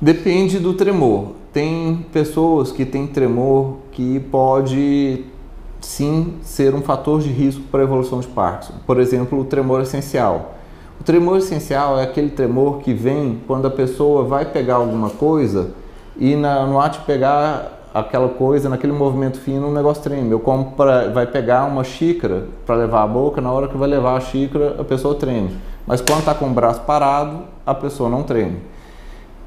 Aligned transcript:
Depende 0.00 0.60
do 0.60 0.74
tremor. 0.74 1.32
Tem 1.52 2.06
pessoas 2.12 2.70
que 2.70 2.84
têm 2.84 3.06
tremor 3.06 3.78
que 3.90 4.20
pode 4.20 5.24
sim 5.80 6.34
ser 6.42 6.72
um 6.74 6.82
fator 6.82 7.20
de 7.20 7.30
risco 7.30 7.62
para 7.70 7.80
a 7.80 7.82
evolução 7.82 8.20
de 8.20 8.28
Parkinson. 8.28 8.74
Por 8.86 9.00
exemplo, 9.00 9.40
o 9.40 9.44
tremor 9.44 9.80
essencial. 9.82 10.54
O 11.00 11.04
tremor 11.04 11.38
essencial 11.38 11.98
é 11.98 12.04
aquele 12.04 12.30
tremor 12.30 12.78
que 12.78 12.92
vem 12.92 13.40
quando 13.46 13.66
a 13.66 13.70
pessoa 13.70 14.24
vai 14.24 14.44
pegar 14.44 14.76
alguma 14.76 15.10
coisa 15.10 15.70
e 16.16 16.36
na, 16.36 16.64
no 16.64 16.80
ato 16.80 17.00
de 17.00 17.04
pegar 17.04 17.78
aquela 17.92 18.28
coisa, 18.28 18.68
naquele 18.68 18.92
movimento 18.92 19.38
fino, 19.40 19.68
o 19.68 19.72
negócio 19.72 20.02
treme. 20.02 20.30
Eu 20.30 20.38
como 20.38 20.72
pra, 20.72 21.08
vai 21.08 21.26
pegar 21.26 21.64
uma 21.64 21.82
xícara 21.82 22.46
para 22.64 22.76
levar 22.76 23.02
à 23.02 23.06
boca, 23.06 23.40
na 23.40 23.50
hora 23.50 23.66
que 23.66 23.76
vai 23.76 23.88
levar 23.88 24.16
a 24.16 24.20
xícara, 24.20 24.76
a 24.78 24.84
pessoa 24.84 25.14
treme. 25.14 25.56
Mas 25.86 26.00
quando 26.00 26.20
está 26.20 26.34
com 26.34 26.46
o 26.46 26.50
braço 26.50 26.82
parado, 26.82 27.44
a 27.66 27.74
pessoa 27.74 28.08
não 28.08 28.22
treme. 28.22 28.58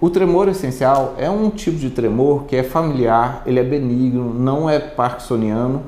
O 0.02 0.10
tremor 0.10 0.48
essencial 0.48 1.14
é 1.20 1.30
um 1.30 1.52
tipo 1.52 1.78
de 1.78 1.91
tremor 1.91 2.46
que 2.46 2.55
é 2.55 2.64
familiar, 2.64 3.44
ele 3.46 3.60
é 3.60 3.64
benigno, 3.64 4.34
não 4.34 4.68
é 4.68 4.80
parkinsoniano, 4.80 5.84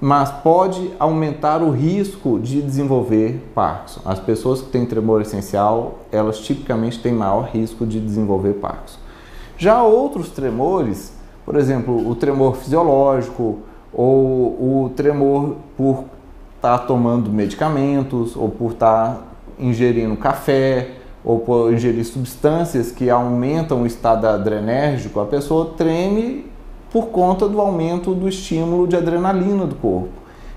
mas 0.00 0.30
pode 0.30 0.92
aumentar 1.00 1.60
o 1.60 1.70
risco 1.72 2.38
de 2.38 2.62
desenvolver 2.62 3.42
Parkinson. 3.56 4.02
As 4.04 4.20
pessoas 4.20 4.62
que 4.62 4.68
têm 4.68 4.86
tremor 4.86 5.20
essencial, 5.20 5.98
elas 6.12 6.38
tipicamente 6.38 7.00
têm 7.00 7.12
maior 7.12 7.48
risco 7.52 7.84
de 7.84 7.98
desenvolver 7.98 8.52
Parkinson. 8.52 9.00
Já 9.58 9.82
outros 9.82 10.28
tremores, 10.30 11.12
por 11.44 11.56
exemplo, 11.56 12.08
o 12.08 12.14
tremor 12.14 12.54
fisiológico 12.54 13.58
ou 13.92 14.84
o 14.84 14.92
tremor 14.94 15.56
por 15.76 16.04
estar 16.54 16.78
tá 16.78 16.86
tomando 16.86 17.32
medicamentos 17.32 18.36
ou 18.36 18.48
por 18.48 18.74
estar 18.74 19.14
tá 19.14 19.20
ingerindo 19.58 20.16
café 20.16 20.98
ou 21.26 21.40
por 21.40 21.72
ingerir 21.72 22.04
substâncias 22.04 22.92
que 22.92 23.10
aumentam 23.10 23.82
o 23.82 23.86
estado 23.86 24.28
adrenérgico, 24.28 25.18
a 25.18 25.26
pessoa 25.26 25.72
treme 25.76 26.46
por 26.88 27.08
conta 27.08 27.48
do 27.48 27.60
aumento 27.60 28.14
do 28.14 28.28
estímulo 28.28 28.86
de 28.86 28.94
adrenalina 28.94 29.66
do 29.66 29.74
corpo. 29.74 30.08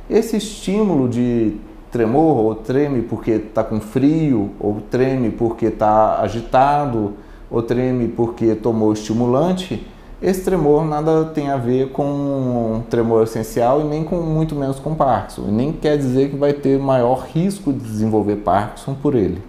Esse 0.07 0.37
estímulo 0.37 1.09
de 1.09 1.55
tremor, 1.91 2.37
ou 2.37 2.53
treme 2.53 3.01
porque 3.01 3.31
está 3.31 3.63
com 3.63 3.81
frio, 3.81 4.51
ou 4.59 4.77
treme 4.91 5.31
porque 5.31 5.65
está 5.65 6.21
agitado, 6.21 7.13
ou 7.49 7.63
treme 7.63 8.07
porque 8.07 8.53
tomou 8.53 8.93
estimulante, 8.93 9.83
esse 10.21 10.43
tremor 10.43 10.85
nada 10.85 11.25
tem 11.25 11.49
a 11.49 11.57
ver 11.57 11.89
com 11.91 12.03
um 12.03 12.83
tremor 12.87 13.23
essencial 13.23 13.81
e 13.81 13.85
nem 13.85 14.03
com 14.03 14.17
muito 14.17 14.53
menos 14.53 14.77
com 14.77 14.93
Parkinson. 14.93 15.45
E 15.47 15.51
nem 15.51 15.71
quer 15.71 15.97
dizer 15.97 16.29
que 16.29 16.35
vai 16.35 16.53
ter 16.53 16.77
maior 16.77 17.25
risco 17.33 17.73
de 17.73 17.79
desenvolver 17.79 18.35
Parkinson 18.35 18.93
por 18.93 19.15
ele. 19.15 19.41